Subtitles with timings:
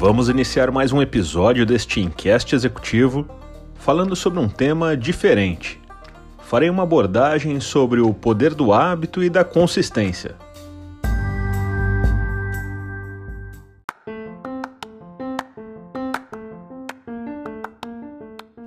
[0.00, 3.28] Vamos iniciar mais um episódio deste Incast Executivo
[3.74, 5.78] falando sobre um tema diferente.
[6.42, 10.36] Farei uma abordagem sobre o poder do hábito e da consistência.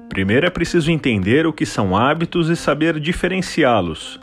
[0.10, 4.20] Primeiro é preciso entender o que são hábitos e saber diferenciá-los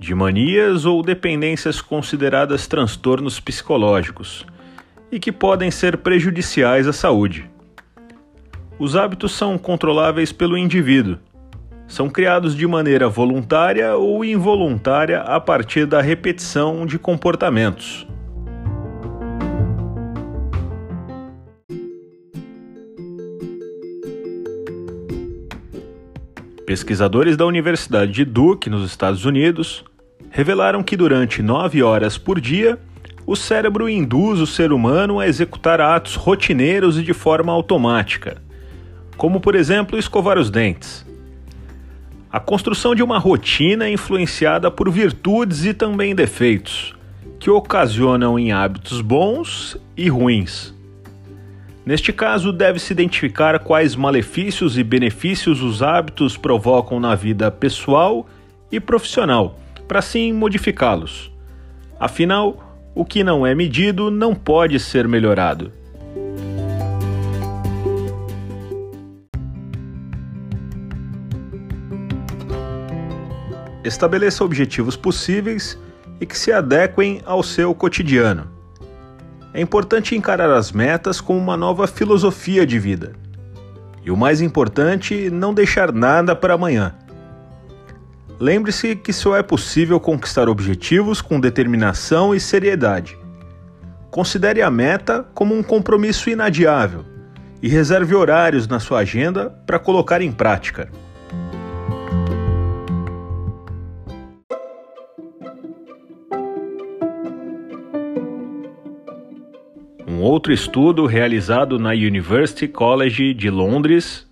[0.00, 4.46] de manias ou dependências consideradas transtornos psicológicos
[5.14, 7.48] e que podem ser prejudiciais à saúde.
[8.76, 11.18] Os hábitos são controláveis pelo indivíduo.
[11.86, 18.04] São criados de maneira voluntária ou involuntária a partir da repetição de comportamentos.
[26.66, 29.84] Pesquisadores da Universidade de Duke, nos Estados Unidos,
[30.28, 32.80] revelaram que durante nove horas por dia,
[33.26, 38.42] o cérebro induz o ser humano a executar atos rotineiros e de forma automática,
[39.16, 41.06] como, por exemplo, escovar os dentes.
[42.30, 46.94] A construção de uma rotina é influenciada por virtudes e também defeitos,
[47.38, 50.74] que ocasionam em hábitos bons e ruins.
[51.86, 58.26] Neste caso, deve-se identificar quais malefícios e benefícios os hábitos provocam na vida pessoal
[58.72, 61.30] e profissional, para assim modificá-los.
[62.00, 62.63] Afinal,
[62.94, 65.72] o que não é medido não pode ser melhorado.
[73.82, 75.78] Estabeleça objetivos possíveis
[76.20, 78.54] e que se adequem ao seu cotidiano
[79.54, 83.12] é importante encarar as metas como uma nova filosofia de vida.
[84.04, 86.92] E o mais importante, não deixar nada para amanhã.
[88.38, 93.16] Lembre-se que só é possível conquistar objetivos com determinação e seriedade.
[94.10, 97.04] Considere a meta como um compromisso inadiável
[97.62, 100.88] e reserve horários na sua agenda para colocar em prática.
[110.24, 114.26] outro estudo realizado na University College de Londres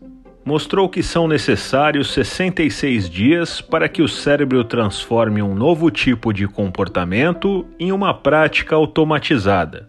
[0.44, 6.46] mostrou que são necessários 66 dias para que o cérebro transforme um novo tipo de
[6.48, 9.88] comportamento em uma prática automatizada.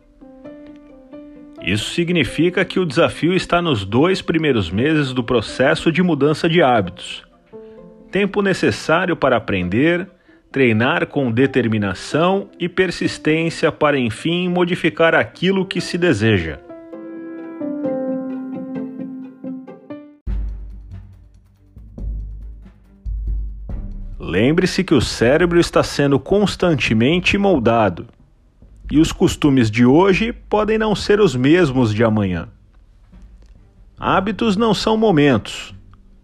[1.62, 6.62] Isso significa que o desafio está nos dois primeiros meses do processo de mudança de
[6.62, 7.24] hábitos.
[8.12, 10.08] Tempo necessário para aprender,
[10.52, 16.59] treinar com determinação e persistência para enfim modificar aquilo que se deseja.
[24.34, 28.08] Lembre-se que o cérebro está sendo constantemente moldado
[28.92, 32.48] e os costumes de hoje podem não ser os mesmos de amanhã.
[33.96, 35.76] Hábitos não são momentos,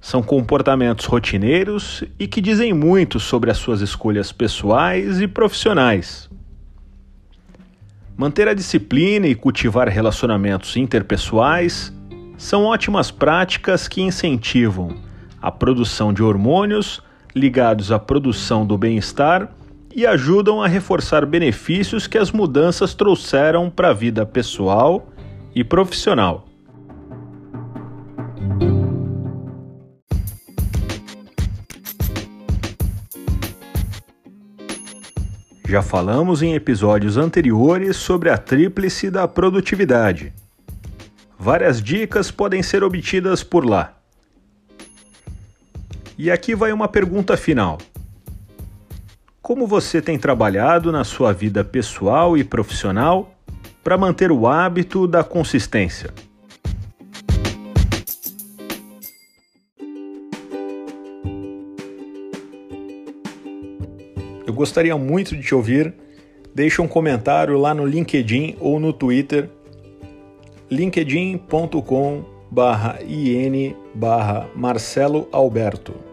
[0.02, 6.28] são comportamentos rotineiros e que dizem muito sobre as suas escolhas pessoais e profissionais.
[8.18, 11.94] Manter a disciplina e cultivar relacionamentos interpessoais
[12.40, 14.98] são ótimas práticas que incentivam
[15.40, 17.04] a produção de hormônios
[17.40, 19.50] ligados à produção do bem-estar
[19.96, 25.08] e ajudam a reforçar benefícios que as mudanças trouxeram para a vida pessoal
[25.56, 26.46] e profissional.
[35.68, 40.34] Já falamos em episódios anteriores sobre a tríplice da produtividade.
[41.38, 43.99] Várias dicas podem ser obtidas por lá.
[46.22, 47.78] E aqui vai uma pergunta final.
[49.42, 53.34] Como você tem trabalhado na sua vida pessoal e profissional
[53.82, 56.14] para manter o hábito da consistência?
[64.46, 65.94] Eu gostaria muito de te ouvir.
[66.54, 69.50] Deixe um comentário lá no LinkedIn ou no Twitter
[70.70, 72.26] linkedin.com
[73.08, 73.76] in
[74.54, 76.09] Marcelo Alberto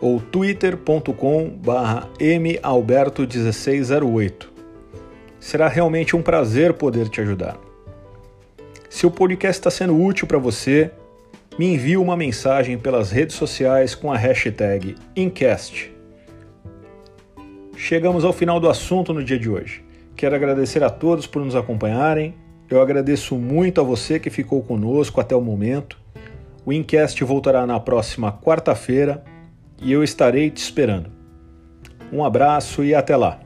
[0.00, 4.48] ou twitter.com malberto1608.
[5.38, 7.56] Será realmente um prazer poder te ajudar.
[8.88, 10.90] Se o podcast está sendo útil para você,
[11.58, 15.92] me envie uma mensagem pelas redes sociais com a hashtag Incast.
[17.76, 19.84] Chegamos ao final do assunto no dia de hoje.
[20.16, 22.34] Quero agradecer a todos por nos acompanharem.
[22.68, 25.98] Eu agradeço muito a você que ficou conosco até o momento.
[26.64, 29.24] O Incast voltará na próxima quarta-feira
[29.80, 31.10] e eu estarei te esperando.
[32.12, 33.40] Um abraço e até lá!